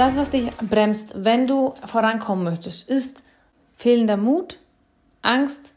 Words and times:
Das, 0.00 0.16
was 0.16 0.30
dich 0.30 0.48
bremst, 0.56 1.12
wenn 1.14 1.46
du 1.46 1.74
vorankommen 1.84 2.42
möchtest, 2.42 2.88
ist 2.88 3.22
fehlender 3.76 4.16
Mut, 4.16 4.58
Angst. 5.20 5.74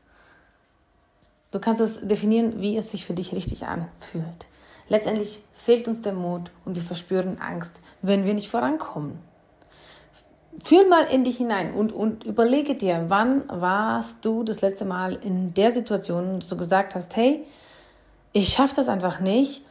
Du 1.51 1.59
kannst 1.59 1.81
es 1.81 2.07
definieren, 2.07 2.61
wie 2.61 2.77
es 2.77 2.91
sich 2.91 3.05
für 3.05 3.11
dich 3.11 3.33
richtig 3.33 3.65
anfühlt. 3.65 4.47
Letztendlich 4.87 5.41
fehlt 5.51 5.89
uns 5.89 5.99
der 6.03 6.13
Mut 6.13 6.51
und 6.63 6.77
wir 6.77 6.83
verspüren 6.83 7.41
Angst, 7.41 7.81
wenn 8.01 8.23
wir 8.23 8.33
nicht 8.33 8.49
vorankommen. 8.49 9.19
Fühl 10.57 10.87
mal 10.87 11.03
in 11.03 11.25
dich 11.25 11.35
hinein 11.35 11.73
und, 11.73 11.91
und 11.91 12.23
überlege 12.23 12.75
dir, 12.75 13.03
wann 13.09 13.43
warst 13.49 14.23
du 14.23 14.45
das 14.45 14.61
letzte 14.61 14.85
Mal 14.85 15.15
in 15.15 15.53
der 15.53 15.73
Situation, 15.73 16.39
dass 16.39 16.47
du 16.47 16.55
gesagt 16.55 16.95
hast, 16.95 17.13
hey, 17.17 17.45
ich 18.31 18.53
schaffe 18.53 18.75
das 18.77 18.87
einfach 18.87 19.19
nicht, 19.19 19.65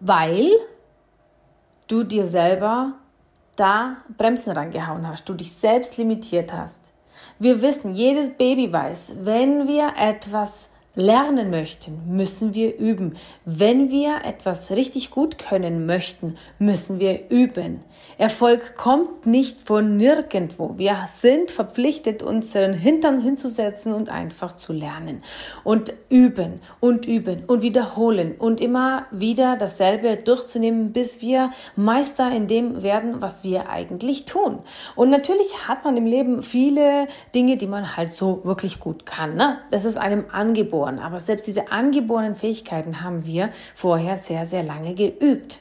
weil 0.00 0.48
du 1.88 2.04
dir 2.04 2.26
selber 2.26 2.94
da 3.58 3.96
Bremsen 4.16 4.52
reingehauen 4.52 5.06
hast, 5.06 5.28
du 5.28 5.34
dich 5.34 5.52
selbst 5.52 5.96
limitiert 5.96 6.52
hast. 6.52 6.92
Wir 7.38 7.62
wissen, 7.62 7.92
jedes 7.92 8.30
Baby 8.30 8.72
weiß, 8.72 9.18
wenn 9.22 9.66
wir 9.66 9.94
etwas 9.96 10.70
lernen 10.98 11.50
möchten, 11.50 12.02
müssen 12.08 12.56
wir 12.56 12.76
üben. 12.76 13.16
Wenn 13.44 13.88
wir 13.88 14.22
etwas 14.24 14.72
richtig 14.72 15.12
gut 15.12 15.38
können 15.38 15.86
möchten, 15.86 16.36
müssen 16.58 16.98
wir 16.98 17.30
üben. 17.30 17.84
Erfolg 18.18 18.74
kommt 18.74 19.24
nicht 19.24 19.60
von 19.60 19.96
nirgendwo. 19.96 20.74
Wir 20.76 21.04
sind 21.06 21.52
verpflichtet, 21.52 22.24
unseren 22.24 22.72
Hintern 22.72 23.20
hinzusetzen 23.20 23.92
und 23.92 24.08
einfach 24.08 24.56
zu 24.56 24.72
lernen 24.72 25.22
und 25.62 25.92
üben 26.08 26.60
und 26.80 27.06
üben 27.06 27.44
und 27.46 27.62
wiederholen 27.62 28.34
und 28.36 28.60
immer 28.60 29.06
wieder 29.12 29.56
dasselbe 29.56 30.16
durchzunehmen, 30.16 30.92
bis 30.92 31.22
wir 31.22 31.52
Meister 31.76 32.28
in 32.32 32.48
dem 32.48 32.82
werden, 32.82 33.22
was 33.22 33.44
wir 33.44 33.70
eigentlich 33.70 34.24
tun. 34.24 34.58
Und 34.96 35.10
natürlich 35.10 35.68
hat 35.68 35.84
man 35.84 35.96
im 35.96 36.06
Leben 36.06 36.42
viele 36.42 37.06
Dinge, 37.36 37.56
die 37.56 37.68
man 37.68 37.96
halt 37.96 38.12
so 38.12 38.40
wirklich 38.42 38.80
gut 38.80 39.06
kann. 39.06 39.36
Ne? 39.36 39.58
Das 39.70 39.84
ist 39.84 39.96
einem 39.96 40.24
angeboren 40.32 40.87
angeboren, 40.88 40.98
aber 40.98 41.20
selbst 41.20 41.46
diese 41.46 41.70
angeborenen 41.70 42.34
Fähigkeiten 42.34 43.02
haben 43.02 43.24
wir 43.26 43.50
vorher 43.74 44.18
sehr, 44.18 44.46
sehr 44.46 44.62
lange 44.62 44.94
geübt. 44.94 45.60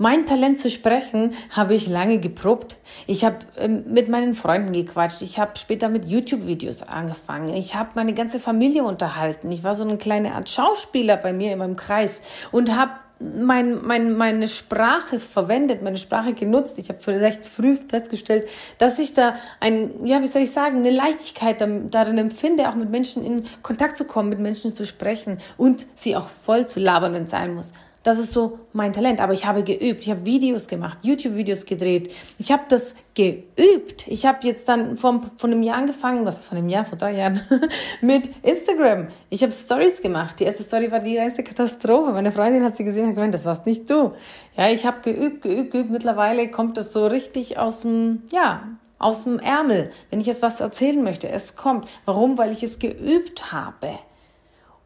Mein 0.00 0.26
Talent 0.26 0.60
zu 0.60 0.70
sprechen 0.70 1.34
habe 1.50 1.74
ich 1.74 1.88
lange 1.88 2.20
geprobt. 2.20 2.76
Ich 3.08 3.24
habe 3.24 3.38
ähm, 3.56 3.84
mit 3.88 4.08
meinen 4.08 4.34
Freunden 4.34 4.72
gequatscht. 4.72 5.22
Ich 5.22 5.40
habe 5.40 5.56
später 5.56 5.88
mit 5.88 6.04
YouTube-Videos 6.04 6.82
angefangen. 6.82 7.48
Ich 7.56 7.74
habe 7.74 7.90
meine 7.94 8.14
ganze 8.14 8.38
Familie 8.38 8.84
unterhalten. 8.84 9.50
Ich 9.50 9.64
war 9.64 9.74
so 9.74 9.82
eine 9.82 9.96
kleine 9.96 10.34
Art 10.34 10.48
Schauspieler 10.50 11.16
bei 11.16 11.32
mir 11.32 11.52
in 11.52 11.58
meinem 11.58 11.74
Kreis 11.74 12.22
und 12.52 12.76
habe 12.76 12.92
mein, 13.20 13.84
mein, 13.84 14.16
meine 14.16 14.46
Sprache 14.46 15.18
verwendet, 15.18 15.82
meine 15.82 15.96
Sprache 15.96 16.34
genutzt. 16.34 16.78
Ich 16.78 16.88
habe 16.88 17.00
vielleicht 17.00 17.44
früh 17.44 17.76
festgestellt, 17.76 18.48
dass 18.78 18.98
ich 18.98 19.14
da 19.14 19.34
ein, 19.60 20.06
ja, 20.06 20.22
wie 20.22 20.28
soll 20.28 20.42
ich 20.42 20.52
sagen, 20.52 20.78
eine 20.78 20.90
Leichtigkeit 20.90 21.60
darin 21.90 22.18
empfinde, 22.18 22.68
auch 22.68 22.74
mit 22.74 22.90
Menschen 22.90 23.24
in 23.24 23.44
Kontakt 23.62 23.96
zu 23.96 24.04
kommen, 24.04 24.28
mit 24.28 24.38
Menschen 24.38 24.72
zu 24.72 24.86
sprechen 24.86 25.38
und 25.56 25.86
sie 25.94 26.16
auch 26.16 26.28
voll 26.28 26.66
zu 26.66 26.78
labern, 26.78 27.12
wenn 27.12 27.24
es 27.24 27.30
sein 27.30 27.54
muss. 27.54 27.72
Das 28.08 28.18
ist 28.18 28.32
so 28.32 28.58
mein 28.72 28.94
Talent. 28.94 29.20
Aber 29.20 29.34
ich 29.34 29.44
habe 29.44 29.62
geübt. 29.62 30.02
Ich 30.02 30.08
habe 30.08 30.24
Videos 30.24 30.66
gemacht, 30.66 31.00
YouTube-Videos 31.02 31.66
gedreht. 31.66 32.10
Ich 32.38 32.50
habe 32.50 32.62
das 32.66 32.94
geübt. 33.14 34.08
Ich 34.08 34.24
habe 34.24 34.46
jetzt 34.46 34.66
dann 34.66 34.96
von, 34.96 35.30
von 35.36 35.52
einem 35.52 35.62
Jahr 35.62 35.76
angefangen, 35.76 36.24
was 36.24 36.38
ist 36.38 36.46
von 36.46 36.56
einem 36.56 36.70
Jahr, 36.70 36.86
vor 36.86 36.96
drei 36.96 37.12
Jahren, 37.12 37.42
mit 38.00 38.30
Instagram. 38.42 39.08
Ich 39.28 39.42
habe 39.42 39.52
Stories 39.52 40.00
gemacht. 40.00 40.40
Die 40.40 40.44
erste 40.44 40.62
Story 40.62 40.90
war 40.90 41.00
die 41.00 41.16
erste 41.16 41.42
Katastrophe. 41.42 42.12
Meine 42.12 42.32
Freundin 42.32 42.64
hat 42.64 42.76
sie 42.76 42.84
gesehen 42.84 43.08
und 43.08 43.14
gemeint, 43.14 43.34
das 43.34 43.44
warst 43.44 43.66
nicht 43.66 43.90
du. 43.90 44.12
Ja, 44.56 44.70
ich 44.70 44.86
habe 44.86 45.02
geübt, 45.02 45.42
geübt, 45.42 45.72
geübt. 45.72 45.90
Mittlerweile 45.90 46.50
kommt 46.50 46.78
das 46.78 46.94
so 46.94 47.08
richtig 47.08 47.58
aus 47.58 47.82
dem, 47.82 48.22
ja, 48.32 48.62
aus 48.98 49.24
dem 49.24 49.38
Ärmel. 49.38 49.90
Wenn 50.08 50.22
ich 50.22 50.26
jetzt 50.26 50.40
was 50.40 50.60
erzählen 50.62 51.04
möchte, 51.04 51.28
es 51.28 51.56
kommt. 51.56 51.86
Warum? 52.06 52.38
Weil 52.38 52.52
ich 52.52 52.62
es 52.62 52.78
geübt 52.78 53.52
habe. 53.52 53.98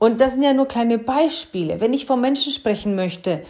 Und 0.03 0.21
das 0.21 0.33
sind 0.33 0.43
ja 0.43 0.53
nur 0.53 0.67
kleine 0.67 0.99
Beispiele. 0.99 1.81
Wenn 1.81 1.93
ich 1.93 2.07
vor 2.07 2.17
Menschen 2.17 2.51
sprechen 2.51 2.97
möchte, 2.97 3.45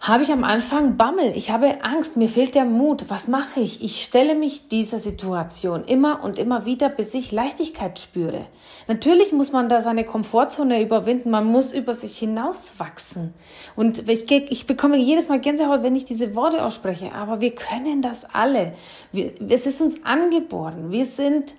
habe 0.00 0.24
ich 0.24 0.32
am 0.32 0.42
Anfang 0.42 0.96
Bammel, 0.96 1.36
ich 1.36 1.52
habe 1.52 1.84
Angst, 1.84 2.16
mir 2.16 2.28
fehlt 2.28 2.56
der 2.56 2.64
Mut. 2.64 3.04
Was 3.06 3.28
mache 3.28 3.60
ich? 3.60 3.80
Ich 3.80 4.02
stelle 4.02 4.34
mich 4.34 4.66
dieser 4.66 4.98
Situation 4.98 5.84
immer 5.84 6.24
und 6.24 6.40
immer 6.40 6.66
wieder, 6.66 6.88
bis 6.88 7.14
ich 7.14 7.30
Leichtigkeit 7.30 8.00
spüre. 8.00 8.42
Natürlich 8.88 9.30
muss 9.30 9.52
man 9.52 9.68
da 9.68 9.80
seine 9.82 10.02
Komfortzone 10.02 10.82
überwinden, 10.82 11.30
man 11.30 11.44
muss 11.44 11.72
über 11.72 11.94
sich 11.94 12.18
hinauswachsen. 12.18 13.32
Und 13.76 14.08
ich, 14.08 14.28
ich 14.32 14.66
bekomme 14.66 14.96
jedes 14.96 15.28
Mal 15.28 15.38
Gänsehaut, 15.38 15.84
wenn 15.84 15.94
ich 15.94 16.06
diese 16.06 16.34
Worte 16.34 16.64
ausspreche, 16.64 17.12
aber 17.12 17.40
wir 17.40 17.54
können 17.54 18.02
das 18.02 18.26
alle. 18.34 18.72
Wir, 19.12 19.30
es 19.48 19.64
ist 19.66 19.80
uns 19.80 20.04
angeboren. 20.04 20.90
Wir 20.90 21.04
sind 21.06 21.54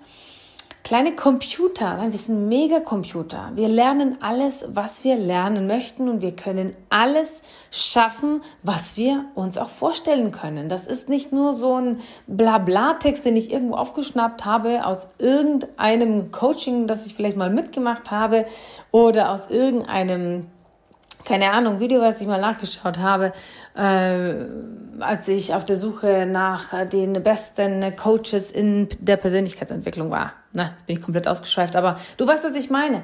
kleine 0.84 1.14
Computer, 1.14 1.98
wir 2.10 2.18
sind 2.18 2.48
Megacomputer. 2.48 3.52
Wir 3.54 3.68
lernen 3.68 4.16
alles, 4.20 4.66
was 4.74 5.04
wir 5.04 5.16
lernen 5.16 5.66
möchten 5.66 6.08
und 6.08 6.22
wir 6.22 6.32
können 6.32 6.72
alles 6.90 7.42
schaffen, 7.70 8.42
was 8.62 8.96
wir 8.96 9.26
uns 9.34 9.58
auch 9.58 9.68
vorstellen 9.68 10.32
können. 10.32 10.68
Das 10.68 10.86
ist 10.86 11.08
nicht 11.08 11.32
nur 11.32 11.54
so 11.54 11.76
ein 11.76 12.00
Blabla-Text, 12.26 13.24
den 13.24 13.36
ich 13.36 13.52
irgendwo 13.52 13.76
aufgeschnappt 13.76 14.44
habe 14.44 14.84
aus 14.84 15.14
irgendeinem 15.18 16.30
Coaching, 16.32 16.86
das 16.86 17.06
ich 17.06 17.14
vielleicht 17.14 17.36
mal 17.36 17.50
mitgemacht 17.50 18.10
habe 18.10 18.44
oder 18.90 19.30
aus 19.32 19.50
irgendeinem 19.50 20.46
keine 21.24 21.52
Ahnung, 21.52 21.80
Video, 21.80 22.00
was 22.00 22.20
ich 22.20 22.26
mal 22.26 22.40
nachgeschaut 22.40 22.98
habe, 22.98 23.32
äh, 23.74 24.34
als 25.00 25.28
ich 25.28 25.54
auf 25.54 25.64
der 25.64 25.76
Suche 25.76 26.26
nach 26.26 26.86
den 26.86 27.12
besten 27.14 27.94
Coaches 27.96 28.50
in 28.50 28.88
der 29.00 29.16
Persönlichkeitsentwicklung 29.16 30.10
war. 30.10 30.32
Na, 30.52 30.74
bin 30.86 30.96
ich 30.96 31.02
komplett 31.02 31.26
ausgeschweift, 31.26 31.76
aber 31.76 31.98
du 32.16 32.26
weißt, 32.26 32.44
was 32.44 32.54
ich 32.54 32.70
meine. 32.70 33.02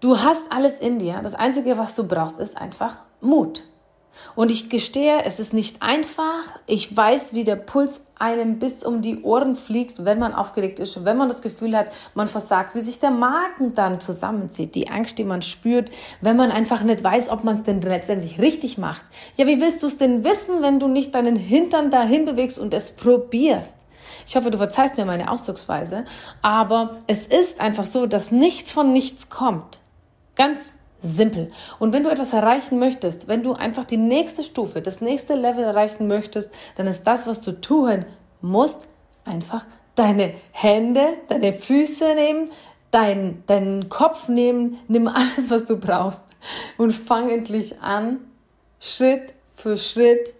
Du 0.00 0.18
hast 0.20 0.52
alles 0.52 0.80
in 0.80 0.98
dir. 0.98 1.20
Das 1.22 1.34
Einzige, 1.34 1.78
was 1.78 1.94
du 1.94 2.06
brauchst, 2.06 2.38
ist 2.38 2.56
einfach 2.56 3.02
Mut. 3.20 3.62
Und 4.34 4.50
ich 4.50 4.68
gestehe, 4.68 5.24
es 5.24 5.40
ist 5.40 5.52
nicht 5.52 5.82
einfach. 5.82 6.58
Ich 6.66 6.96
weiß, 6.96 7.34
wie 7.34 7.44
der 7.44 7.56
Puls 7.56 8.06
einem 8.18 8.58
bis 8.58 8.84
um 8.84 9.02
die 9.02 9.22
Ohren 9.22 9.56
fliegt, 9.56 10.04
wenn 10.04 10.18
man 10.18 10.34
aufgeregt 10.34 10.78
ist, 10.78 11.04
wenn 11.04 11.16
man 11.16 11.28
das 11.28 11.42
Gefühl 11.42 11.76
hat, 11.76 11.88
man 12.14 12.28
versagt, 12.28 12.74
wie 12.74 12.80
sich 12.80 13.00
der 13.00 13.10
Magen 13.10 13.74
dann 13.74 14.00
zusammenzieht, 14.00 14.74
die 14.74 14.88
Angst, 14.88 15.18
die 15.18 15.24
man 15.24 15.42
spürt, 15.42 15.90
wenn 16.20 16.36
man 16.36 16.50
einfach 16.50 16.82
nicht 16.82 17.02
weiß, 17.02 17.28
ob 17.30 17.44
man 17.44 17.56
es 17.56 17.62
denn 17.64 17.80
letztendlich 17.80 18.40
richtig 18.40 18.78
macht. 18.78 19.04
Ja, 19.36 19.46
wie 19.46 19.60
willst 19.60 19.82
du 19.82 19.88
es 19.88 19.96
denn 19.96 20.24
wissen, 20.24 20.62
wenn 20.62 20.80
du 20.80 20.88
nicht 20.88 21.14
deinen 21.14 21.36
Hintern 21.36 21.90
dahin 21.90 22.24
bewegst 22.24 22.58
und 22.58 22.72
es 22.74 22.92
probierst? 22.92 23.76
Ich 24.26 24.36
hoffe, 24.36 24.50
du 24.50 24.58
verzeihst 24.58 24.96
mir 24.96 25.04
meine 25.04 25.30
Ausdrucksweise, 25.30 26.04
aber 26.40 26.98
es 27.06 27.26
ist 27.26 27.60
einfach 27.60 27.84
so, 27.84 28.06
dass 28.06 28.30
nichts 28.30 28.72
von 28.72 28.92
nichts 28.92 29.28
kommt. 29.28 29.80
Ganz 30.36 30.74
Simpel. 31.04 31.50
Und 31.78 31.92
wenn 31.92 32.02
du 32.02 32.10
etwas 32.10 32.32
erreichen 32.32 32.78
möchtest, 32.78 33.28
wenn 33.28 33.42
du 33.42 33.52
einfach 33.52 33.84
die 33.84 33.96
nächste 33.96 34.42
Stufe, 34.42 34.80
das 34.80 35.00
nächste 35.00 35.34
Level 35.34 35.64
erreichen 35.64 36.06
möchtest, 36.06 36.54
dann 36.76 36.86
ist 36.86 37.04
das, 37.04 37.26
was 37.26 37.42
du 37.42 37.52
tun 37.52 38.04
musst, 38.40 38.86
einfach 39.24 39.66
deine 39.94 40.34
Hände, 40.52 41.14
deine 41.28 41.52
Füße 41.52 42.14
nehmen, 42.14 42.50
dein, 42.90 43.42
deinen 43.46 43.88
Kopf 43.88 44.28
nehmen, 44.28 44.78
nimm 44.88 45.08
alles, 45.08 45.50
was 45.50 45.64
du 45.64 45.76
brauchst 45.76 46.24
und 46.78 46.92
fang 46.92 47.30
endlich 47.30 47.80
an, 47.80 48.20
Schritt 48.80 49.34
für 49.56 49.76
Schritt 49.76 50.34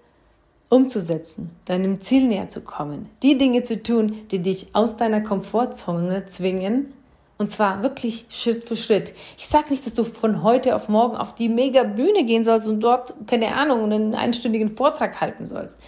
umzusetzen, 0.69 1.51
deinem 1.67 2.01
Ziel 2.01 2.27
näher 2.27 2.49
zu 2.49 2.63
kommen, 2.63 3.09
die 3.23 3.39
Dinge 3.39 3.63
zu 3.63 3.83
tun, 3.83 4.17
die 4.31 4.41
dich 4.41 4.75
aus 4.75 4.97
deiner 4.97 5.21
Komfortzone 5.21 6.27
zwingen 6.27 6.93
und 7.37 7.51
zwar 7.51 7.83
wirklich 7.83 8.27
Schritt 8.29 8.65
für 8.65 8.77
Schritt. 8.77 9.13
Ich 9.37 9.49
sage 9.49 9.71
nicht, 9.71 9.85
dass 9.85 9.95
du 9.95 10.05
von 10.05 10.43
heute 10.43 10.77
auf 10.77 10.89
morgen 10.89 11.17
auf 11.17 11.35
die 11.35 11.49
mega 11.49 11.83
Bühne 11.83 12.25
gehen 12.25 12.45
sollst 12.45 12.69
und 12.69 12.81
dort, 12.81 13.15
keine 13.27 13.55
Ahnung, 13.57 13.85
einen 13.85 14.15
einstündigen 14.15 14.77
Vortrag 14.77 15.21
halten 15.21 15.47
sollst. 15.47 15.79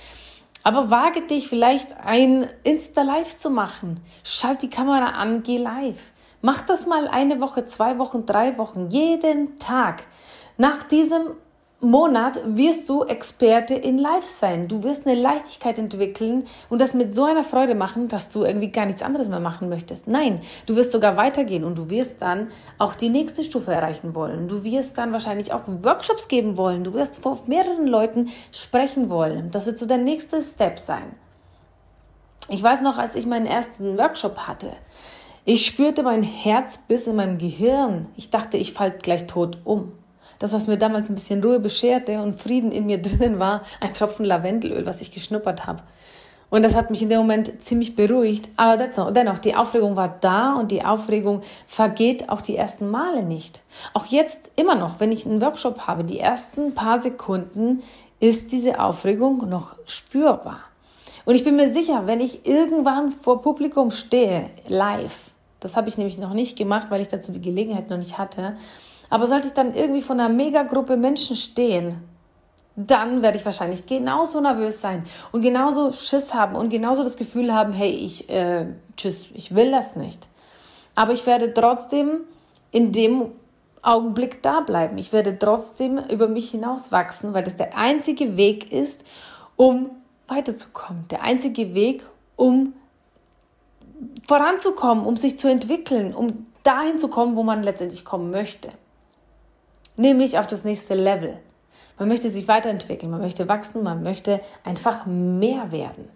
Aber 0.64 0.90
wage 0.90 1.22
dich 1.22 1.46
vielleicht 1.46 1.96
ein 2.04 2.48
Insta-Live 2.64 3.36
zu 3.36 3.50
machen. 3.50 4.00
Schalt 4.24 4.62
die 4.62 4.70
Kamera 4.70 5.10
an, 5.10 5.44
geh 5.44 5.58
live. 5.58 6.12
Mach 6.42 6.62
das 6.62 6.86
mal 6.86 7.06
eine 7.06 7.40
Woche, 7.40 7.64
zwei 7.64 7.98
Wochen, 7.98 8.26
drei 8.26 8.58
Wochen, 8.58 8.88
jeden 8.88 9.58
Tag. 9.58 10.04
Nach 10.58 10.82
diesem 10.82 11.28
Monat 11.80 12.40
wirst 12.46 12.88
du 12.88 13.04
Experte 13.04 13.74
in 13.74 13.98
Life 13.98 14.26
sein. 14.26 14.66
Du 14.66 14.82
wirst 14.82 15.06
eine 15.06 15.20
Leichtigkeit 15.20 15.78
entwickeln 15.78 16.46
und 16.70 16.80
das 16.80 16.94
mit 16.94 17.14
so 17.14 17.24
einer 17.24 17.42
Freude 17.42 17.74
machen, 17.74 18.08
dass 18.08 18.30
du 18.30 18.44
irgendwie 18.44 18.70
gar 18.70 18.86
nichts 18.86 19.02
anderes 19.02 19.28
mehr 19.28 19.40
machen 19.40 19.68
möchtest. 19.68 20.08
Nein, 20.08 20.40
du 20.64 20.74
wirst 20.74 20.90
sogar 20.90 21.18
weitergehen 21.18 21.64
und 21.64 21.76
du 21.76 21.90
wirst 21.90 22.22
dann 22.22 22.48
auch 22.78 22.94
die 22.94 23.10
nächste 23.10 23.44
Stufe 23.44 23.72
erreichen 23.72 24.14
wollen. 24.14 24.48
Du 24.48 24.64
wirst 24.64 24.96
dann 24.96 25.12
wahrscheinlich 25.12 25.52
auch 25.52 25.64
Workshops 25.66 26.28
geben 26.28 26.56
wollen. 26.56 26.82
Du 26.82 26.94
wirst 26.94 27.18
vor 27.18 27.40
mehreren 27.46 27.86
Leuten 27.86 28.30
sprechen 28.52 29.10
wollen. 29.10 29.50
Das 29.50 29.66
wird 29.66 29.76
so 29.76 29.84
der 29.84 29.98
nächste 29.98 30.42
Step 30.42 30.78
sein. 30.78 31.14
Ich 32.48 32.62
weiß 32.62 32.80
noch, 32.80 32.96
als 32.96 33.16
ich 33.16 33.26
meinen 33.26 33.46
ersten 33.46 33.98
Workshop 33.98 34.38
hatte, 34.48 34.72
ich 35.44 35.66
spürte 35.66 36.02
mein 36.02 36.22
Herz 36.22 36.78
bis 36.88 37.06
in 37.06 37.16
meinem 37.16 37.36
Gehirn. 37.36 38.06
Ich 38.16 38.30
dachte, 38.30 38.56
ich 38.56 38.72
falle 38.72 38.96
gleich 38.96 39.26
tot 39.26 39.58
um. 39.64 39.92
Das, 40.38 40.52
was 40.52 40.66
mir 40.66 40.76
damals 40.76 41.08
ein 41.08 41.14
bisschen 41.14 41.42
Ruhe 41.42 41.60
bescherte 41.60 42.20
und 42.20 42.40
Frieden 42.40 42.72
in 42.72 42.86
mir 42.86 43.00
drinnen 43.00 43.38
war, 43.38 43.62
ein 43.80 43.94
Tropfen 43.94 44.24
Lavendelöl, 44.24 44.86
was 44.86 45.00
ich 45.00 45.12
geschnuppert 45.12 45.66
habe. 45.66 45.82
Und 46.48 46.62
das 46.62 46.76
hat 46.76 46.90
mich 46.90 47.02
in 47.02 47.08
dem 47.08 47.18
Moment 47.18 47.64
ziemlich 47.64 47.96
beruhigt. 47.96 48.48
Aber 48.56 48.76
dennoch, 49.10 49.38
die 49.38 49.56
Aufregung 49.56 49.96
war 49.96 50.16
da 50.20 50.54
und 50.54 50.70
die 50.70 50.84
Aufregung 50.84 51.42
vergeht 51.66 52.28
auch 52.28 52.40
die 52.40 52.56
ersten 52.56 52.88
Male 52.88 53.22
nicht. 53.22 53.62
Auch 53.94 54.06
jetzt 54.06 54.50
immer 54.54 54.76
noch, 54.76 55.00
wenn 55.00 55.10
ich 55.10 55.26
einen 55.26 55.40
Workshop 55.40 55.86
habe, 55.86 56.04
die 56.04 56.20
ersten 56.20 56.74
paar 56.74 56.98
Sekunden 56.98 57.82
ist 58.20 58.52
diese 58.52 58.80
Aufregung 58.80 59.48
noch 59.48 59.74
spürbar. 59.86 60.60
Und 61.24 61.34
ich 61.34 61.42
bin 61.42 61.56
mir 61.56 61.68
sicher, 61.68 62.06
wenn 62.06 62.20
ich 62.20 62.46
irgendwann 62.46 63.10
vor 63.10 63.42
Publikum 63.42 63.90
stehe, 63.90 64.50
live, 64.68 65.32
das 65.58 65.76
habe 65.76 65.88
ich 65.88 65.98
nämlich 65.98 66.18
noch 66.18 66.32
nicht 66.32 66.56
gemacht, 66.56 66.86
weil 66.90 67.00
ich 67.00 67.08
dazu 67.08 67.32
die 67.32 67.40
Gelegenheit 67.40 67.90
noch 67.90 67.98
nicht 67.98 68.18
hatte, 68.18 68.56
aber 69.16 69.26
sollte 69.26 69.46
ich 69.46 69.54
dann 69.54 69.74
irgendwie 69.74 70.02
von 70.02 70.20
einer 70.20 70.28
Megagruppe 70.28 70.98
Menschen 70.98 71.36
stehen, 71.36 72.02
dann 72.76 73.22
werde 73.22 73.38
ich 73.38 73.46
wahrscheinlich 73.46 73.86
genauso 73.86 74.42
nervös 74.42 74.82
sein 74.82 75.04
und 75.32 75.40
genauso 75.40 75.90
Schiss 75.90 76.34
haben 76.34 76.54
und 76.54 76.68
genauso 76.68 77.02
das 77.02 77.16
Gefühl 77.16 77.54
haben, 77.54 77.72
hey, 77.72 77.92
ich, 77.92 78.28
äh, 78.28 78.66
tschüss, 78.94 79.28
ich 79.32 79.54
will 79.54 79.70
das 79.70 79.96
nicht. 79.96 80.28
Aber 80.94 81.14
ich 81.14 81.24
werde 81.24 81.54
trotzdem 81.54 82.24
in 82.72 82.92
dem 82.92 83.32
Augenblick 83.80 84.42
da 84.42 84.60
bleiben. 84.60 84.98
Ich 84.98 85.14
werde 85.14 85.38
trotzdem 85.38 85.96
über 85.96 86.28
mich 86.28 86.50
hinaus 86.50 86.92
wachsen, 86.92 87.32
weil 87.32 87.42
das 87.42 87.56
der 87.56 87.74
einzige 87.74 88.36
Weg 88.36 88.70
ist, 88.70 89.02
um 89.56 89.88
weiterzukommen. 90.28 91.06
Der 91.10 91.22
einzige 91.22 91.72
Weg, 91.72 92.06
um 92.36 92.74
voranzukommen, 94.28 95.06
um 95.06 95.16
sich 95.16 95.38
zu 95.38 95.50
entwickeln, 95.50 96.14
um 96.14 96.46
dahin 96.64 96.98
zu 96.98 97.08
kommen, 97.08 97.34
wo 97.34 97.42
man 97.42 97.62
letztendlich 97.62 98.04
kommen 98.04 98.30
möchte 98.30 98.68
nämlich 99.96 100.38
auf 100.38 100.46
das 100.46 100.64
nächste 100.64 100.94
Level. 100.94 101.38
Man 101.98 102.08
möchte 102.08 102.30
sich 102.30 102.46
weiterentwickeln, 102.46 103.10
man 103.10 103.20
möchte 103.20 103.48
wachsen, 103.48 103.82
man 103.82 104.02
möchte 104.02 104.40
einfach 104.64 105.06
mehr 105.06 105.72
werden. 105.72 106.08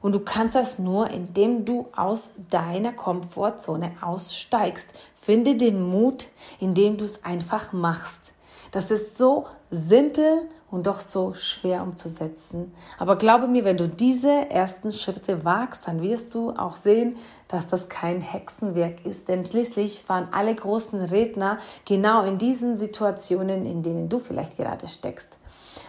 Und 0.00 0.12
du 0.12 0.20
kannst 0.20 0.54
das 0.54 0.78
nur, 0.78 1.10
indem 1.10 1.64
du 1.64 1.88
aus 1.94 2.34
deiner 2.50 2.92
Komfortzone 2.92 3.92
aussteigst. 4.00 4.90
Finde 5.20 5.56
den 5.56 5.82
Mut, 5.82 6.28
indem 6.60 6.96
du 6.96 7.04
es 7.04 7.24
einfach 7.24 7.72
machst. 7.72 8.32
Das 8.70 8.90
ist 8.90 9.16
so 9.16 9.46
simpel 9.70 10.48
und 10.70 10.86
doch 10.86 11.00
so 11.00 11.32
schwer 11.34 11.82
umzusetzen. 11.82 12.72
Aber 12.98 13.16
glaube 13.16 13.48
mir, 13.48 13.64
wenn 13.64 13.78
du 13.78 13.88
diese 13.88 14.50
ersten 14.50 14.92
Schritte 14.92 15.44
wagst, 15.44 15.88
dann 15.88 16.02
wirst 16.02 16.34
du 16.34 16.50
auch 16.50 16.76
sehen, 16.76 17.16
dass 17.48 17.66
das 17.66 17.88
kein 17.88 18.20
Hexenwerk 18.20 19.04
ist. 19.06 19.28
Denn 19.28 19.46
schließlich 19.46 20.08
waren 20.08 20.28
alle 20.32 20.54
großen 20.54 21.00
Redner 21.00 21.58
genau 21.86 22.22
in 22.24 22.38
diesen 22.38 22.76
Situationen, 22.76 23.64
in 23.64 23.82
denen 23.82 24.08
du 24.08 24.18
vielleicht 24.18 24.58
gerade 24.58 24.88
steckst. 24.88 25.38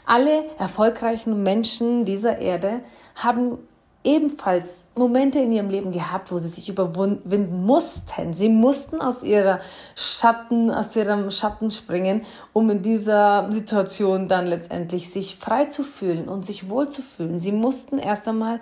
Alle 0.05 0.45
erfolgreichen 0.57 1.43
Menschen 1.43 2.05
dieser 2.05 2.39
Erde 2.39 2.81
haben 3.15 3.59
ebenfalls 4.03 4.85
Momente 4.95 5.39
in 5.39 5.51
ihrem 5.51 5.69
Leben 5.69 5.91
gehabt, 5.91 6.31
wo 6.31 6.37
sie 6.37 6.47
sich 6.47 6.69
überwinden 6.69 7.65
mussten. 7.65 8.33
Sie 8.33 8.49
mussten 8.49 9.01
aus 9.01 9.23
ihrer 9.23 9.59
Schatten, 9.95 10.71
aus 10.71 10.95
ihrem 10.95 11.31
Schatten 11.31 11.69
springen, 11.69 12.25
um 12.53 12.69
in 12.69 12.81
dieser 12.81 13.51
Situation 13.51 14.27
dann 14.27 14.47
letztendlich 14.47 15.09
sich 15.09 15.35
frei 15.37 15.65
zu 15.65 15.83
fühlen 15.83 16.29
und 16.29 16.45
sich 16.45 16.69
wohl 16.69 16.87
zu 16.87 17.01
fühlen. 17.01 17.39
Sie 17.39 17.51
mussten 17.51 17.97
erst 17.97 18.27
einmal 18.27 18.59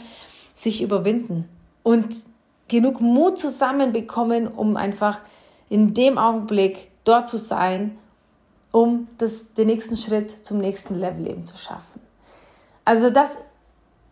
sich 0.54 0.82
überwinden 0.82 1.48
und 1.84 2.16
genug 2.68 3.00
Mut 3.00 3.38
zusammenbekommen, 3.38 4.48
um 4.48 4.76
einfach 4.76 5.22
in 5.70 5.94
dem 5.94 6.18
Augenblick 6.18 6.90
dort 7.04 7.28
zu 7.28 7.38
sein, 7.38 7.98
um 8.72 9.08
das, 9.18 9.54
den 9.54 9.68
nächsten 9.68 9.98
Schritt 9.98 10.46
zum 10.46 10.58
nächsten 10.58 10.96
Level 10.96 11.30
eben 11.30 11.44
zu 11.44 11.58
schaffen. 11.58 12.02
Also 12.84 13.10
das 13.10 13.38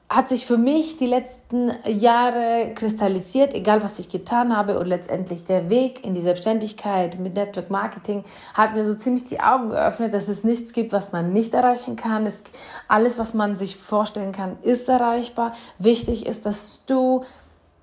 hat 0.08 0.30
sich 0.30 0.46
für 0.46 0.58
mich 0.58 0.98
die 0.98 1.08
letzten 1.08 1.72
Jahre 1.88 2.72
kristallisiert, 2.76 3.56
egal 3.56 3.82
was 3.82 3.98
ich 3.98 4.10
getan 4.10 4.56
habe 4.56 4.80
und 4.80 4.86
letztendlich 4.86 5.46
der 5.46 5.70
Weg 5.70 6.06
in 6.06 6.14
die 6.14 6.22
Selbstständigkeit 6.22 7.20
mit 7.20 7.36
Network 7.36 7.72
Marketing 7.72 8.24
hat 8.54 8.76
mir 8.76 8.86
so 8.86 8.94
ziemlich 8.94 9.24
die 9.24 9.40
Augen 9.40 9.70
geöffnet, 9.72 10.14
dass 10.14 10.28
es 10.28 10.44
nichts 10.44 10.74
gibt, 10.74 10.94
was 10.94 11.12
man 11.12 11.34
nicht 11.34 11.56
erreichen 11.56 11.96
kann. 11.96 12.26
Es, 12.28 12.44
alles, 12.88 13.18
was 13.18 13.34
man 13.34 13.56
sich 13.56 13.78
vorstellen 13.78 14.32
kann, 14.32 14.58
ist 14.62 14.88
erreichbar. 14.88 15.56
Wichtig 15.80 16.28
ist, 16.28 16.46
dass 16.46 16.82
du 16.86 17.24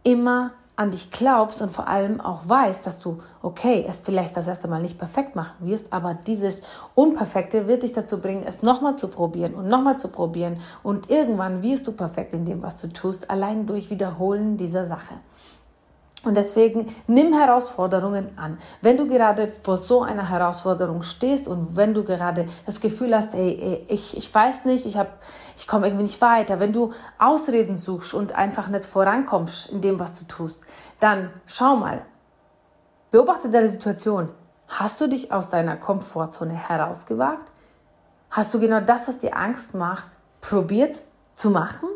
immer 0.05 0.53
an 0.75 0.91
dich 0.91 1.11
glaubst 1.11 1.61
und 1.61 1.71
vor 1.71 1.87
allem 1.87 2.21
auch 2.21 2.49
weißt, 2.49 2.87
dass 2.87 2.99
du, 2.99 3.19
okay, 3.43 3.85
es 3.87 4.01
vielleicht 4.01 4.37
das 4.37 4.49
erste 4.49 4.69
Mal 4.69 4.81
nicht 4.81 4.99
perfekt 4.99 5.37
machen 5.37 5.55
wirst, 5.61 5.93
aber 5.93 6.15
dieses 6.15 6.63
Unperfekte 6.95 7.69
wird 7.69 7.83
dich 7.83 7.93
dazu 7.93 8.21
bringen, 8.21 8.43
es 8.47 8.63
nochmal 8.63 8.97
zu 8.97 9.09
probieren 9.09 9.55
und 9.55 9.69
nochmal 9.69 9.99
zu 9.99 10.09
probieren 10.09 10.59
und 10.83 11.11
irgendwann 11.11 11.63
wirst 11.63 11.87
du 11.87 11.93
perfekt 11.93 12.33
in 12.33 12.45
dem, 12.45 12.63
was 12.63 12.81
du 12.81 12.89
tust, 12.89 13.31
allein 13.31 13.67
durch 13.67 13.91
Wiederholen 13.91 14.57
dieser 14.57 14.87
Sache. 14.87 15.15
Und 16.25 16.37
deswegen 16.37 16.95
nimm 17.09 17.33
Herausforderungen 17.33 18.39
an. 18.39 18.59
Wenn 18.81 18.97
du 18.97 19.09
gerade 19.09 19.53
vor 19.63 19.77
so 19.77 20.03
einer 20.03 20.29
Herausforderung 20.29 21.03
stehst 21.03 21.49
und 21.49 21.75
wenn 21.75 21.95
du 21.95 22.05
gerade 22.05 22.47
das 22.65 22.81
Gefühl 22.81 23.15
hast, 23.15 23.35
ey, 23.35 23.85
ich, 23.89 24.17
ich 24.17 24.33
weiß 24.33 24.67
nicht, 24.67 24.87
ich, 24.87 24.97
ich 25.57 25.67
komme 25.67 25.87
irgendwie 25.87 26.05
nicht 26.05 26.21
weiter, 26.21 26.61
wenn 26.61 26.73
du 26.73 26.93
Ausreden 27.19 27.77
suchst 27.77 28.15
und 28.15 28.37
einfach 28.37 28.69
nicht 28.69 28.85
vorankommst 28.85 29.71
in 29.71 29.81
dem, 29.81 29.99
was 29.99 30.17
du 30.17 30.25
tust, 30.27 30.63
dann 31.01 31.31
schau 31.47 31.75
mal, 31.75 32.03
beobachte 33.11 33.49
deine 33.49 33.69
Situation. 33.69 34.29
Hast 34.69 35.01
du 35.01 35.09
dich 35.09 35.33
aus 35.33 35.51
deiner 35.51 35.77
Komfortzone 35.77 36.55
herausgewagt? 36.55 37.51
Hast 38.31 38.55
du 38.55 38.61
genau 38.61 38.81
das, 38.81 39.08
was 39.08 39.19
dir 39.19 39.37
Angst 39.37 39.75
macht, 39.75 40.08
probiert 40.41 40.96
zu 41.35 41.51
machen? 41.51 41.89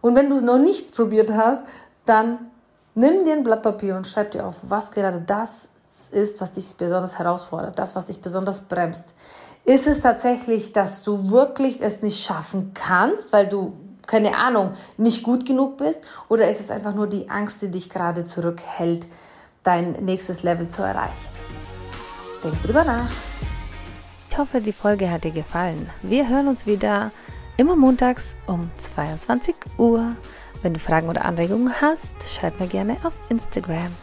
Und 0.00 0.16
wenn 0.16 0.28
du 0.28 0.36
es 0.36 0.42
noch 0.42 0.58
nicht 0.58 0.94
probiert 0.94 1.32
hast, 1.32 1.64
dann 2.04 2.50
Nimm 2.98 3.26
dir 3.26 3.34
ein 3.34 3.44
Blatt 3.44 3.62
Papier 3.62 3.94
und 3.94 4.06
schreib 4.06 4.30
dir 4.30 4.46
auf, 4.46 4.54
was 4.62 4.90
gerade 4.90 5.20
das 5.20 5.68
ist, 6.12 6.40
was 6.40 6.54
dich 6.54 6.76
besonders 6.78 7.18
herausfordert, 7.18 7.78
das, 7.78 7.94
was 7.94 8.06
dich 8.06 8.22
besonders 8.22 8.60
bremst. 8.60 9.12
Ist 9.66 9.86
es 9.86 10.00
tatsächlich, 10.00 10.72
dass 10.72 11.02
du 11.02 11.30
wirklich 11.30 11.82
es 11.82 12.00
nicht 12.00 12.24
schaffen 12.24 12.72
kannst, 12.72 13.34
weil 13.34 13.48
du, 13.48 13.74
keine 14.06 14.38
Ahnung, 14.38 14.72
nicht 14.96 15.22
gut 15.22 15.44
genug 15.44 15.76
bist? 15.76 16.00
Oder 16.30 16.48
ist 16.48 16.58
es 16.58 16.70
einfach 16.70 16.94
nur 16.94 17.06
die 17.06 17.28
Angst, 17.28 17.60
die 17.60 17.70
dich 17.70 17.90
gerade 17.90 18.24
zurückhält, 18.24 19.06
dein 19.62 19.92
nächstes 20.02 20.42
Level 20.42 20.66
zu 20.66 20.82
erreichen? 20.82 21.28
Denk 22.42 22.62
drüber 22.62 22.82
nach. 22.82 23.10
Ich 24.30 24.38
hoffe, 24.38 24.62
die 24.62 24.72
Folge 24.72 25.10
hat 25.10 25.24
dir 25.24 25.32
gefallen. 25.32 25.90
Wir 26.00 26.30
hören 26.30 26.48
uns 26.48 26.64
wieder 26.64 27.10
immer 27.58 27.76
montags 27.76 28.36
um 28.46 28.70
22 28.78 29.54
Uhr. 29.76 30.16
Wenn 30.66 30.74
du 30.74 30.80
Fragen 30.80 31.08
oder 31.08 31.24
Anregungen 31.24 31.80
hast, 31.80 32.12
schreib 32.28 32.58
mir 32.58 32.66
gerne 32.66 32.96
auf 33.04 33.12
Instagram. 33.28 33.94